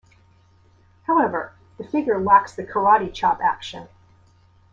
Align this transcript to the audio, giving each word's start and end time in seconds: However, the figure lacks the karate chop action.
However, 1.03 1.53
the 1.77 1.83
figure 1.83 2.19
lacks 2.19 2.55
the 2.55 2.63
karate 2.63 3.13
chop 3.13 3.39
action. 3.39 3.87